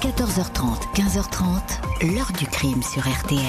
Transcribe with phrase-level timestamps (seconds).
[0.00, 3.42] 14h30, 15h30, l'heure du crime sur RTL.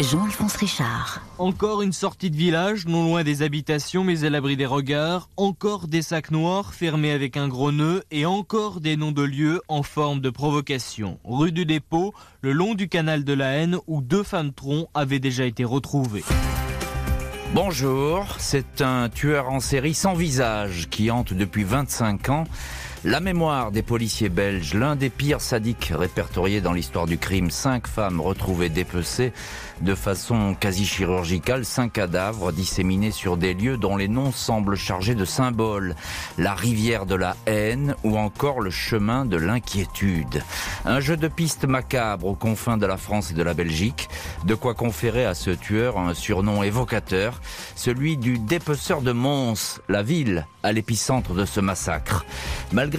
[0.00, 1.22] Jean-Alphonse Richard.
[1.38, 5.30] Encore une sortie de village, non loin des habitations mais à l'abri des regards.
[5.38, 9.62] Encore des sacs noirs fermés avec un gros nœud et encore des noms de lieux
[9.68, 11.18] en forme de provocation.
[11.24, 12.12] Rue du Dépôt,
[12.42, 16.24] le long du canal de la Haine où deux femmes troncs avaient déjà été retrouvées.
[17.54, 22.44] Bonjour, c'est un tueur en série sans visage qui hante depuis 25 ans
[23.04, 27.50] la mémoire des policiers belges, l'un des pires sadiques répertoriés dans l'histoire du crime.
[27.50, 29.32] Cinq femmes retrouvées dépecées
[29.80, 35.16] de façon quasi chirurgicale, cinq cadavres disséminés sur des lieux dont les noms semblent chargés
[35.16, 35.96] de symboles.
[36.38, 40.42] La rivière de la haine ou encore le chemin de l'inquiétude.
[40.84, 44.08] Un jeu de pistes macabre aux confins de la France et de la Belgique.
[44.44, 47.40] De quoi conférer à ce tueur un surnom évocateur,
[47.74, 52.24] celui du dépeceur de Mons, la ville à l'épicentre de ce massacre.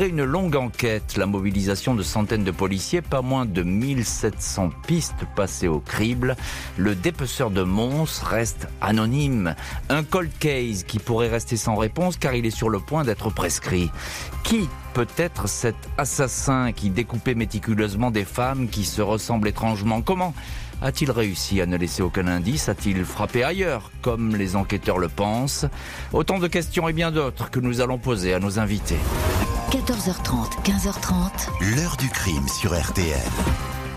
[0.02, 5.68] Une longue enquête, la mobilisation de centaines de policiers, pas moins de 1700 pistes passées
[5.68, 6.36] au crible,
[6.78, 9.56] le dépeceur de Mons reste anonyme.
[9.90, 13.30] Un cold case qui pourrait rester sans réponse car il est sur le point d'être
[13.30, 13.92] prescrit.
[14.44, 20.02] Qui peut être cet assassin qui découpait méticuleusement des femmes qui se ressemblent étrangement?
[20.02, 20.34] Comment
[20.82, 22.68] a-t-il réussi à ne laisser aucun indice?
[22.68, 25.66] A-t-il frappé ailleurs, comme les enquêteurs le pensent?
[26.12, 29.00] Autant de questions et bien d'autres que nous allons poser à nos invités.
[29.74, 31.76] 14h30, 15h30.
[31.76, 33.18] L'heure du crime sur RTL.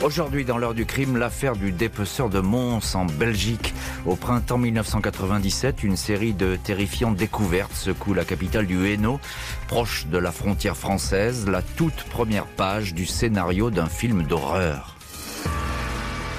[0.02, 3.74] Aujourd'hui, dans l'heure du crime, l'affaire du dépeceur de Mons en Belgique.
[4.06, 9.20] Au printemps 1997, une série de terrifiantes découvertes secoue la capitale du Hainaut,
[9.68, 14.95] proche de la frontière française, la toute première page du scénario d'un film d'horreur.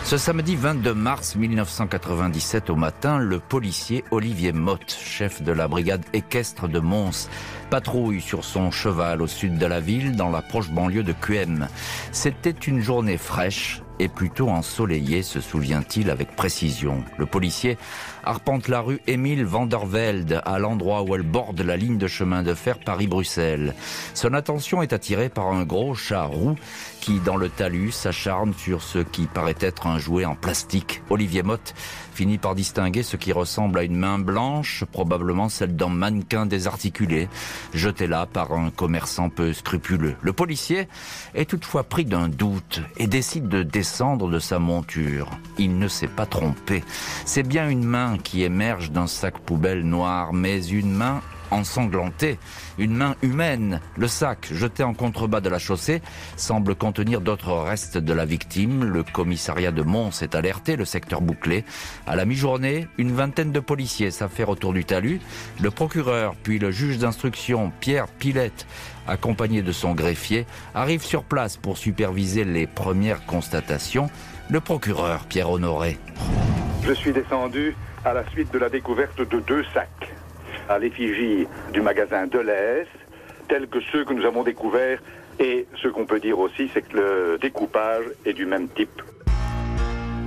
[0.08, 6.06] Ce samedi 22 mars 1997 au matin, le policier Olivier Motte, chef de la brigade
[6.14, 7.28] équestre de Mons,
[7.70, 11.68] patrouille sur son cheval au sud de la ville, dans la proche banlieue de QM.
[12.14, 17.04] C'était une journée fraîche et plutôt ensoleillée, se souvient-il avec précision.
[17.18, 17.78] Le policier
[18.24, 22.54] arpente la rue Émile Vandervelde, à l'endroit où elle borde la ligne de chemin de
[22.54, 23.74] fer Paris-Bruxelles.
[24.14, 26.56] Son attention est attirée par un gros chat roux
[27.08, 31.02] qui, dans le talus, s'acharne sur ce qui paraît être un jouet en plastique.
[31.10, 31.74] Olivier Motte
[32.14, 37.30] finit par distinguer ce qui ressemble à une main blanche, probablement celle d'un mannequin désarticulé,
[37.74, 40.18] jeté là par un commerçant peu scrupuleux.
[40.22, 40.90] Le policier
[41.34, 45.30] est toutefois pris d'un doute et décide de descendre de sa monture.
[45.58, 46.84] Il ne s'est pas trompé.
[47.24, 52.40] C'est bien une main qui émerge d'un sac poubelle noir, mais une main ensanglantée,
[52.78, 53.82] une main humaine.
[53.98, 56.02] Le sac, jeté en contrebas de la chaussée,
[56.36, 58.84] semble contenir d'autres restes de la victime.
[58.84, 61.64] Le commissariat de Mons est alerté, le secteur bouclé.
[62.06, 65.20] À la mi-journée, une vingtaine de policiers s'affairent autour du talus.
[65.62, 68.68] Le procureur, puis le juge d'instruction, Pierre Pilette,
[69.08, 74.10] accompagné de son greffier, arrive sur place pour superviser les premières constatations.
[74.50, 75.98] Le procureur, Pierre Honoré.
[76.84, 77.76] Je suis descendu
[78.06, 80.14] à la suite de la découverte de deux sacs
[80.70, 82.88] à l'effigie du magasin Deleuze,
[83.48, 85.00] tels que ceux que nous avons découverts.
[85.40, 89.02] Et ce qu'on peut dire aussi, c'est que le découpage est du même type.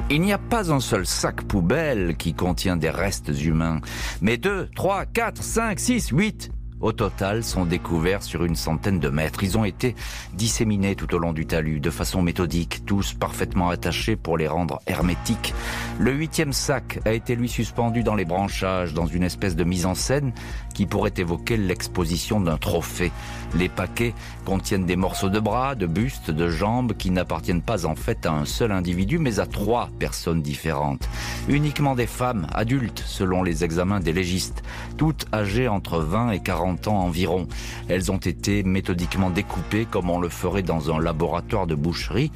[0.08, 3.80] Il n'y a pas un seul sac poubelle qui contient des restes humains,
[4.20, 6.50] mais deux, trois, quatre, cinq, six, huit
[6.80, 9.42] au total, sont découverts sur une centaine de mètres.
[9.42, 9.94] Ils ont été
[10.34, 14.80] disséminés tout au long du talus, de façon méthodique, tous parfaitement attachés pour les rendre
[14.86, 15.54] hermétiques.
[15.98, 19.86] Le huitième sac a été lui suspendu dans les branchages, dans une espèce de mise
[19.86, 20.32] en scène
[20.74, 23.12] qui pourrait évoquer l'exposition d'un trophée.
[23.54, 24.14] Les paquets
[24.44, 28.32] contiennent des morceaux de bras, de bustes, de jambes qui n'appartiennent pas en fait à
[28.32, 31.08] un seul individu, mais à trois personnes différentes.
[31.48, 34.62] Uniquement des femmes, adultes, selon les examens des légistes,
[34.96, 37.46] toutes âgées entre 20 et 40 ans environ.
[37.88, 42.30] Elles ont été méthodiquement découpées comme on le ferait dans un laboratoire de boucherie.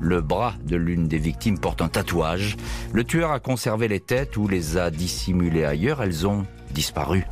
[0.00, 2.56] Le bras de l'une des victimes porte un tatouage.
[2.92, 6.02] Le tueur a conservé les têtes ou les a dissimulées ailleurs.
[6.02, 7.26] Elles ont disparu.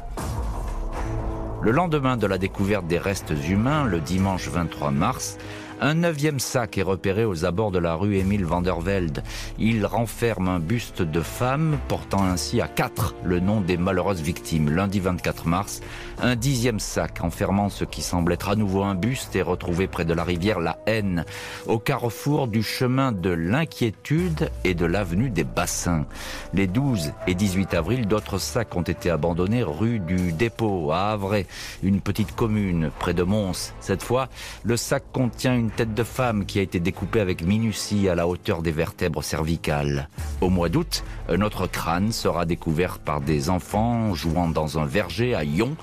[1.64, 5.38] Le lendemain de la découverte des restes humains, le dimanche 23 mars,
[5.80, 9.22] un neuvième sac est repéré aux abords de la rue Émile Vandervelde.
[9.58, 14.70] Il renferme un buste de femme, portant ainsi à quatre le nom des malheureuses victimes.
[14.70, 15.80] Lundi 24 mars,
[16.22, 20.04] un dixième sac enfermant ce qui semble être à nouveau un buste est retrouvé près
[20.04, 21.24] de la rivière La Haine,
[21.66, 26.06] au carrefour du chemin de l'inquiétude et de l'avenue des Bassins.
[26.52, 31.46] Les 12 et 18 avril, d'autres sacs ont été abandonnés rue du Dépôt à Havray,
[31.82, 33.72] une petite commune près de Mons.
[33.80, 34.28] Cette fois,
[34.64, 38.62] le sac contient tête de femme qui a été découpée avec minutie à la hauteur
[38.62, 40.08] des vertèbres cervicales.
[40.40, 45.34] Au mois d'août, un autre crâne sera découvert par des enfants jouant dans un verger
[45.34, 45.76] à Yon.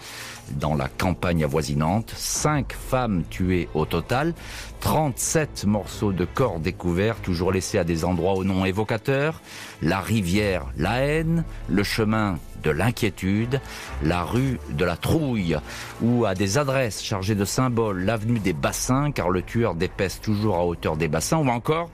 [0.60, 4.33] dans la campagne avoisinante, 5 femmes tuées au total,
[4.81, 9.42] 37 morceaux de corps découverts, toujours laissés à des endroits au nom évocateur,
[9.81, 13.62] la rivière La haine, le chemin de l'inquiétude,
[14.04, 15.58] la rue de la trouille,
[16.02, 20.58] ou à des adresses chargées de symboles, l'avenue des bassins, car le tueur dépèse toujours
[20.58, 21.90] à hauteur des bassins, ou encore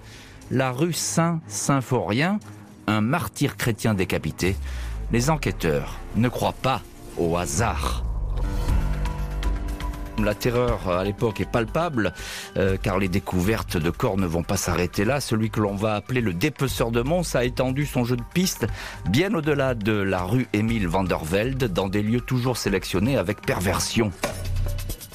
[0.51, 2.39] la rue Saint-Symphorien,
[2.87, 4.55] un martyr chrétien décapité.
[5.11, 6.81] Les enquêteurs ne croient pas
[7.17, 8.06] au hasard.
[10.23, 12.13] La terreur à l'époque est palpable,
[12.57, 15.21] euh, car les découvertes de corps ne vont pas s'arrêter là.
[15.21, 18.67] Celui que l'on va appeler le dépeceur de Mons a étendu son jeu de piste
[19.09, 23.41] bien au-delà de la rue Émile van der Velde, dans des lieux toujours sélectionnés avec
[23.41, 24.11] perversion.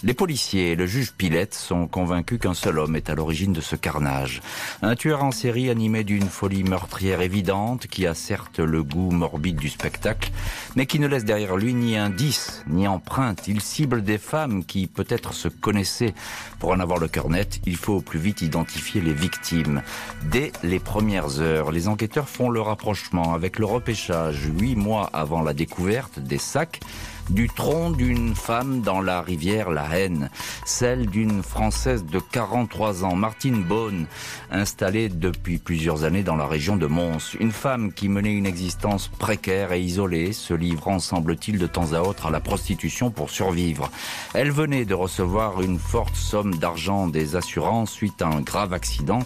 [0.05, 3.61] Les policiers et le juge Pilette sont convaincus qu'un seul homme est à l'origine de
[3.61, 4.43] ce carnage.
[4.83, 9.59] Un tueur en série animé d'une folie meurtrière évidente qui a certes le goût morbide
[9.59, 10.33] du spectacle,
[10.75, 13.47] mais qui ne laisse derrière lui ni indice, ni empreinte.
[13.47, 16.15] Il cible des femmes qui peut-être se connaissaient.
[16.59, 19.83] Pour en avoir le cœur net, il faut au plus vite identifier les victimes.
[20.25, 25.43] Dès les premières heures, les enquêteurs font le rapprochement avec le repêchage huit mois avant
[25.43, 26.81] la découverte des sacs
[27.31, 30.31] du tronc d'une femme dans la rivière La Haine,
[30.65, 34.07] celle d'une Française de 43 ans, Martine Beaune,
[34.51, 37.37] installée depuis plusieurs années dans la région de Mons.
[37.41, 42.01] Une femme qui menait une existence précaire et isolée, se livrant, semble-t-il, de temps à
[42.01, 43.91] autre à la prostitution pour survivre?
[44.35, 49.21] Elle venait de recevoir une forte somme d'argent des assurances suite à un grave accident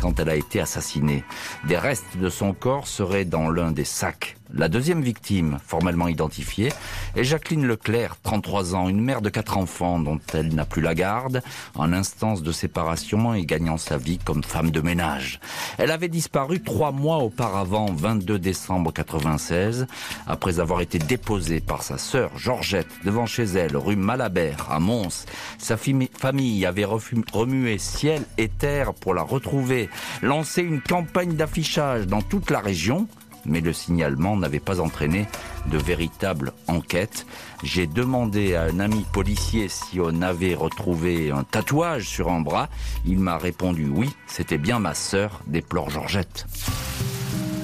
[0.00, 1.24] quand elle a été assassinée.
[1.66, 4.36] Des restes de son corps seraient dans l'un des sacs.
[4.54, 6.72] La deuxième victime, formellement identifiée,
[7.16, 10.94] est Jacqueline Leclerc, 33 ans, une mère de quatre enfants dont elle n'a plus la
[10.94, 11.42] garde,
[11.74, 15.40] en instance de séparation et gagnant sa vie comme femme de ménage.
[15.78, 19.86] Elle avait disparu trois mois auparavant, 22 décembre 96,
[20.26, 25.24] après avoir été déposée par sa sœur Georgette devant chez elle, rue Malabert, à Mons.
[25.56, 29.88] Sa famille avait remué ciel et terre pour la retrouver,
[30.20, 33.08] lancé une campagne d'affichage dans toute la région,
[33.46, 35.26] mais le signalement n'avait pas entraîné
[35.66, 37.26] de véritable enquête.
[37.62, 42.68] J'ai demandé à un ami policier si on avait retrouvé un tatouage sur un bras.
[43.04, 46.46] Il m'a répondu oui, c'était bien ma sœur, déplore Georgette.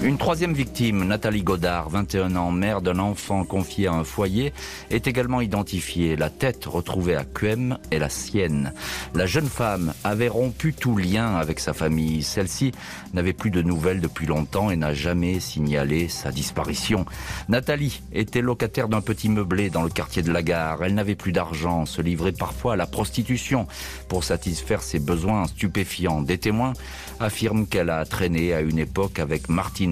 [0.01, 4.53] Une troisième victime, Nathalie Godard, 21 ans, mère d'un enfant confié à un foyer,
[4.91, 6.15] est également identifiée.
[6.15, 8.73] La tête retrouvée à Quem est la sienne.
[9.15, 12.23] La jeune femme avait rompu tout lien avec sa famille.
[12.23, 12.71] Celle-ci
[13.13, 17.05] n'avait plus de nouvelles depuis longtemps et n'a jamais signalé sa disparition.
[17.49, 20.85] Nathalie était locataire d'un petit meublé dans le quartier de la gare.
[20.85, 23.67] Elle n'avait plus d'argent, se livrait parfois à la prostitution
[24.07, 26.23] pour satisfaire ses besoins stupéfiants.
[26.23, 26.73] Des témoins
[27.19, 29.88] affirment qu'elle a traîné à une époque avec Martine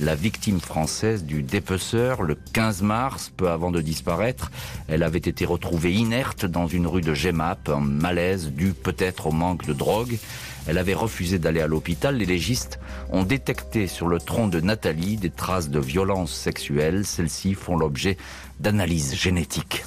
[0.00, 4.50] La victime française du dépeceur, le 15 mars, peu avant de disparaître.
[4.88, 9.32] Elle avait été retrouvée inerte dans une rue de Gemap, un malaise dû peut-être au
[9.32, 10.18] manque de drogue.
[10.66, 12.16] Elle avait refusé d'aller à l'hôpital.
[12.16, 12.78] Les légistes
[13.10, 17.06] ont détecté sur le tronc de Nathalie des traces de violence sexuelle.
[17.06, 18.18] Celles-ci font l'objet
[18.60, 19.84] d'analyses génétiques.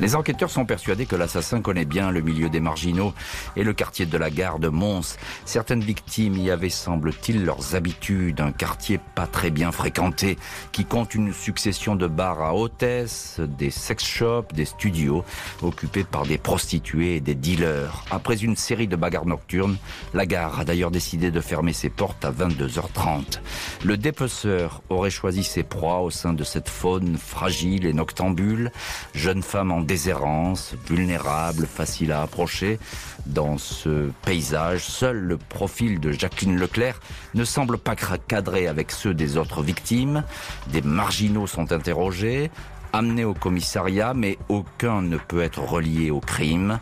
[0.00, 3.14] Les enquêteurs sont persuadés que l'assassin connaît bien le milieu des marginaux
[3.54, 5.16] et le quartier de la gare de Mons.
[5.44, 8.40] Certaines victimes y avaient, semble-t-il, leurs habitudes.
[8.40, 10.36] Un quartier pas très bien fréquenté
[10.72, 15.24] qui compte une succession de bars à hôtesses, des sex shops, des studios
[15.62, 18.04] occupés par des prostituées et des dealers.
[18.10, 19.76] Après une série de bagarres nocturnes,
[20.12, 23.38] la gare a d'ailleurs décidé de fermer ses portes à 22h30.
[23.84, 28.72] Le dépeceur aurait choisi ses proies au sein de cette faune fragile et noctambule,
[29.14, 32.78] jeune femme en déshérence, vulnérable, facile à approcher.
[33.26, 37.00] Dans ce paysage, seul le profil de Jacqueline Leclerc
[37.34, 40.24] ne semble pas cadrer avec ceux des autres victimes.
[40.68, 42.50] Des marginaux sont interrogés,
[42.94, 46.78] amenés au commissariat, mais aucun ne peut être relié au crime.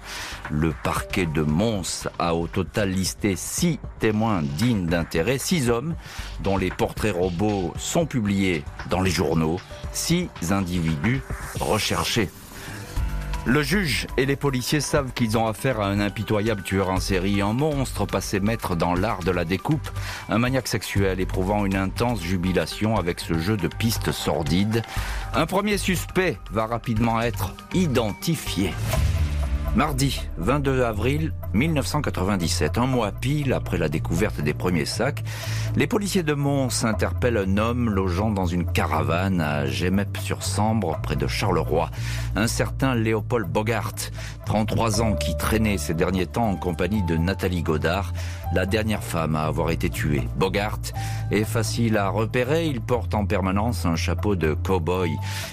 [0.51, 5.95] Le parquet de Mons a au total listé six témoins dignes d'intérêt, six hommes
[6.41, 9.59] dont les portraits robots sont publiés dans les journaux,
[9.93, 11.23] six individus
[11.61, 12.29] recherchés.
[13.45, 17.43] Le juge et les policiers savent qu'ils ont affaire à un impitoyable tueur en série,
[17.43, 19.91] un monstre passé maître dans l'art de la découpe,
[20.29, 24.83] un maniaque sexuel éprouvant une intense jubilation avec ce jeu de pistes sordides.
[25.35, 28.73] Un premier suspect va rapidement être identifié.
[29.75, 35.25] Mardi 22 avril 1997, un mois pile après la découverte des premiers sacs,
[35.77, 41.27] les policiers de Mons interpellent un homme logeant dans une caravane à Gemep-sur-Sambre, près de
[41.27, 41.91] Charleroi.
[42.37, 43.95] Un certain Léopold Bogart,
[44.53, 48.13] 33 ans, qui traînait ces derniers temps en compagnie de Nathalie Godard,
[48.53, 50.29] la dernière femme à avoir été tuée.
[50.37, 50.79] Bogart
[51.31, 55.11] est facile à repérer, il porte en permanence un chapeau de cow-boy.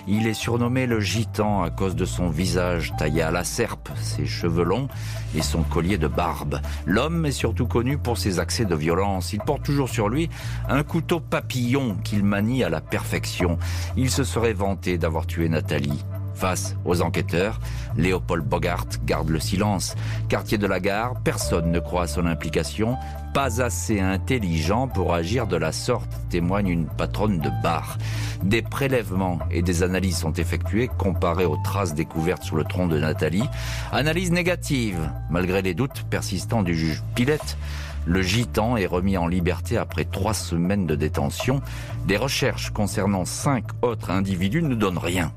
[0.09, 4.25] Il est surnommé le gitan à cause de son visage taillé à la serpe, ses
[4.25, 4.89] cheveux longs
[5.33, 6.59] et son collier de barbe.
[6.85, 9.31] L'homme est surtout connu pour ses accès de violence.
[9.31, 10.29] Il porte toujours sur lui
[10.67, 13.59] un couteau papillon qu'il manie à la perfection.
[13.95, 16.03] Il se serait vanté d'avoir tué Nathalie.
[16.39, 17.59] Face aux enquêteurs,
[17.97, 19.95] Léopold Bogart garde le silence.
[20.29, 22.95] Quartier de la gare, personne ne croit à son implication.
[23.33, 27.97] Pas assez intelligent pour agir de la sorte, témoigne une patronne de bar.
[28.41, 32.97] Des prélèvements et des analyses sont effectuées comparées aux traces découvertes sur le tronc de
[32.97, 33.49] Nathalie.
[33.91, 37.57] Analyse négative, malgré les doutes persistants du juge Pilette.
[38.05, 41.61] Le gitan est remis en liberté après trois semaines de détention.
[42.07, 45.33] Des recherches concernant cinq autres individus ne donnent rien.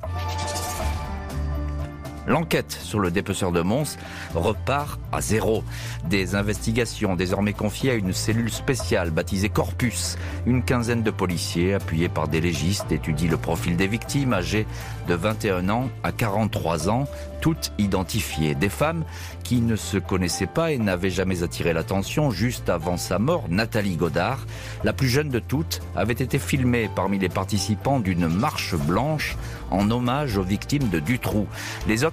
[2.27, 3.97] L'enquête sur le dépeceur de Mons
[4.35, 5.65] repart à zéro.
[6.09, 10.17] Des investigations désormais confiées à une cellule spéciale baptisée Corpus.
[10.47, 14.67] Une quinzaine de policiers appuyés par des légistes étudient le profil des victimes âgées
[15.09, 17.07] de 21 ans à 43 ans,
[17.41, 18.55] toutes identifiées.
[18.55, 19.05] Des femmes
[19.43, 23.45] qui ne se connaissaient pas et n'avaient jamais attiré l'attention juste avant sa mort.
[23.49, 24.47] Nathalie Godard,
[24.85, 29.37] la plus jeune de toutes, avait été filmée parmi les participants d'une marche blanche
[29.71, 31.47] en hommage aux victimes de Dutroux.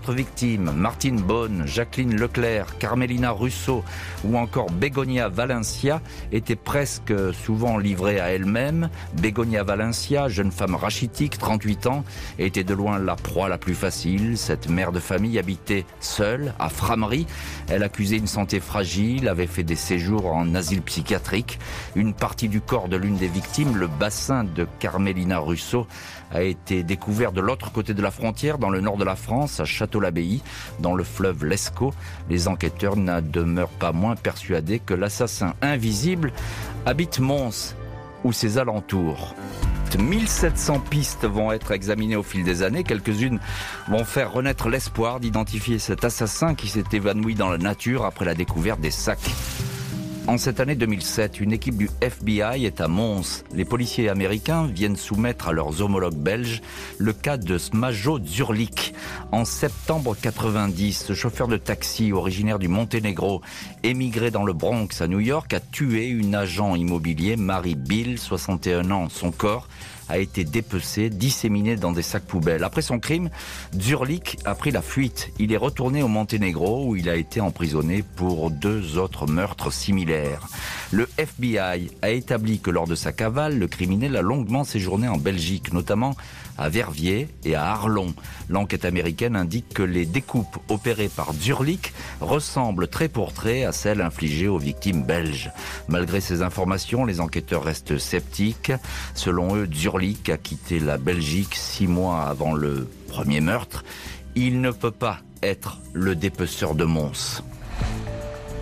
[0.07, 3.83] Victimes, Martine Bonne, Jacqueline Leclerc, Carmelina Russo
[4.23, 6.01] ou encore Bégonia Valencia,
[6.31, 8.89] étaient presque souvent livrées à elles-mêmes.
[9.21, 12.03] Bégonia Valencia, jeune femme rachitique, 38 ans,
[12.39, 14.37] était de loin la proie la plus facile.
[14.37, 17.27] Cette mère de famille habitait seule à Framery.
[17.67, 21.59] Elle accusait une santé fragile, avait fait des séjours en asile psychiatrique.
[21.95, 25.87] Une partie du corps de l'une des victimes, le bassin de Carmelina Russo,
[26.31, 29.59] a été découvert de l'autre côté de la frontière, dans le nord de la France,
[29.59, 30.41] à Château-l'Abbaye,
[30.79, 31.93] dans le fleuve Lescaut.
[32.29, 36.31] Les enquêteurs n'en demeurent pas moins persuadés que l'assassin invisible
[36.85, 37.73] habite Mons
[38.23, 39.33] ou ses alentours.
[39.97, 42.83] 1700 pistes vont être examinées au fil des années.
[42.83, 43.39] Quelques-unes
[43.87, 48.35] vont faire renaître l'espoir d'identifier cet assassin qui s'est évanoui dans la nature après la
[48.35, 49.31] découverte des sacs.
[50.29, 53.43] En cette année 2007, une équipe du FBI est à Mons.
[53.51, 56.61] Les policiers américains viennent soumettre à leurs homologues belges
[56.99, 58.93] le cas de Smajo Zurlik.
[59.31, 63.41] En septembre 90, ce chauffeur de taxi originaire du Monténégro,
[63.81, 68.91] émigré dans le Bronx à New York, a tué une agent immobilier, Marie Bill, 61
[68.91, 69.09] ans.
[69.09, 69.67] Son corps
[70.09, 72.63] a été dépecé, disséminé dans des sacs poubelles.
[72.63, 73.29] Après son crime,
[73.79, 75.29] Zurlik a pris la fuite.
[75.39, 80.47] Il est retourné au Monténégro où il a été emprisonné pour deux autres meurtres similaires.
[80.91, 85.17] Le FBI a établi que lors de sa cavale, le criminel a longuement séjourné en
[85.17, 86.15] Belgique, notamment
[86.59, 88.13] à Verviers et à Arlon.
[88.49, 94.01] L'enquête américaine indique que les découpes opérées par Zurlik ressemblent trait pour trait à celles
[94.01, 95.51] infligées aux victimes belges.
[95.87, 98.73] Malgré ces informations, les enquêteurs restent sceptiques.
[99.15, 103.83] Selon eux, Zurlik a quitté la Belgique six mois avant le premier meurtre.
[104.35, 107.41] Il ne peut pas être le dépeceur de Mons.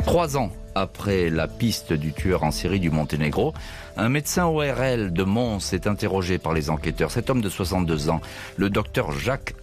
[0.05, 3.53] Trois ans après la piste du tueur en série du Monténégro,
[3.97, 7.11] un médecin ORL de Mons est interrogé par les enquêteurs.
[7.11, 8.21] Cet homme de 62 ans,
[8.57, 9.55] le docteur Jacques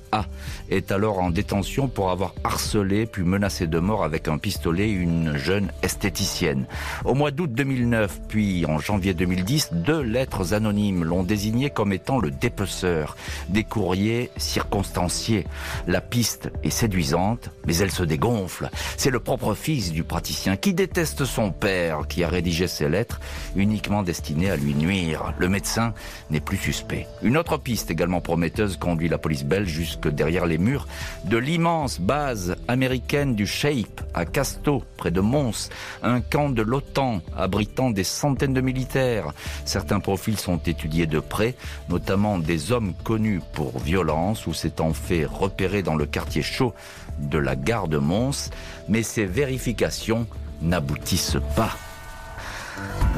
[0.70, 5.36] Est alors en détention pour avoir harcelé puis menacé de mort avec un pistolet une
[5.36, 6.66] jeune esthéticienne.
[7.04, 12.18] Au mois d'août 2009, puis en janvier 2010, deux lettres anonymes l'ont désigné comme étant
[12.18, 13.16] le dépeceur.
[13.48, 15.46] Des courriers circonstanciés.
[15.86, 18.70] La piste est séduisante, mais elle se dégonfle.
[18.96, 23.20] C'est le propre fils du praticien qui déteste son père qui a rédigé ces lettres
[23.56, 25.34] uniquement destinées à lui nuire.
[25.38, 25.94] Le médecin
[26.30, 27.06] n'est plus suspect.
[27.22, 30.86] Une autre piste également prometteuse conduit la police belge jusque derrière les murs
[31.24, 35.70] de l'immense base américaine du Shape à Casto, près de Mons,
[36.02, 39.32] un camp de l'OTAN abritant des centaines de militaires.
[39.64, 41.54] Certains profils sont étudiés de près,
[41.88, 46.74] notamment des hommes connus pour violence ou s'étant fait repérer dans le quartier chaud
[47.18, 48.50] de la gare de Mons,
[48.88, 50.26] mais ces vérifications
[50.62, 51.76] n'aboutissent pas.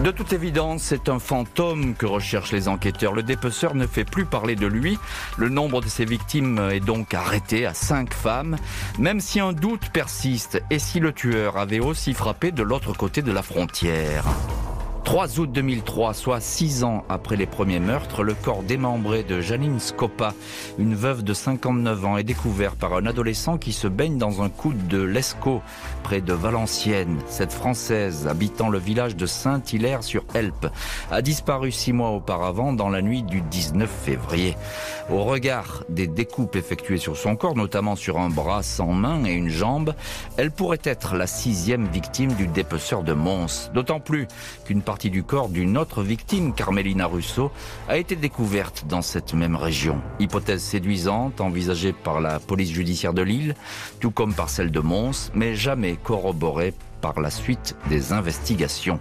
[0.02, 3.12] De toute évidence, c'est un fantôme que recherchent les enquêteurs.
[3.12, 4.98] Le dépeceur ne fait plus parler de lui.
[5.36, 8.56] Le nombre de ses victimes est donc arrêté à cinq femmes,
[8.98, 13.22] même si un doute persiste et si le tueur avait aussi frappé de l'autre côté
[13.22, 14.25] de la frontière?
[15.06, 19.78] 3 août 2003, soit six ans après les premiers meurtres, le corps démembré de Janine
[19.78, 20.34] Scopa,
[20.80, 24.48] une veuve de 59 ans, est découvert par un adolescent qui se baigne dans un
[24.48, 25.62] coude de l'Escaut,
[26.02, 27.20] près de Valenciennes.
[27.28, 30.66] Cette Française, habitant le village de Saint-Hilaire-sur-Helpe,
[31.12, 34.56] a disparu six mois auparavant dans la nuit du 19 février.
[35.08, 39.34] Au regard des découpes effectuées sur son corps, notamment sur un bras sans main et
[39.34, 39.94] une jambe,
[40.36, 43.70] elle pourrait être la sixième victime du dépeceur de Mons.
[43.72, 44.26] D'autant plus
[44.64, 47.52] qu'une partie du corps d'une autre victime, Carmelina Russo,
[47.88, 50.00] a été découverte dans cette même région.
[50.18, 53.54] Hypothèse séduisante envisagée par la police judiciaire de Lille,
[54.00, 56.72] tout comme par celle de Mons, mais jamais corroborée
[57.02, 58.98] par la suite des investigations.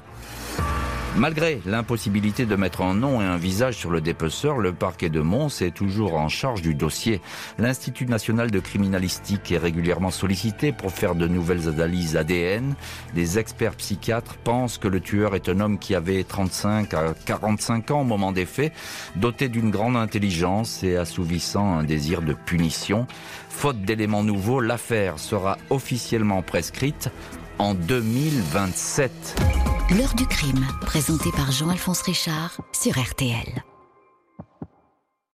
[1.17, 5.22] Malgré l'impossibilité de mettre un nom et un visage sur le dépeceur, le parquet de
[5.22, 7.22] Mons est toujours en charge du dossier.
[7.57, 12.75] L'Institut national de criminalistique est régulièrement sollicité pour faire de nouvelles analyses ADN.
[13.13, 17.91] Des experts psychiatres pensent que le tueur est un homme qui avait 35 à 45
[17.91, 18.74] ans au moment des faits,
[19.15, 23.07] doté d'une grande intelligence et assouvissant un désir de punition.
[23.48, 27.10] Faute d'éléments nouveaux, l'affaire sera officiellement prescrite
[27.59, 29.12] en 2027.
[29.97, 33.63] L'heure du crime, présenté par Jean-Alphonse Richard sur RTL.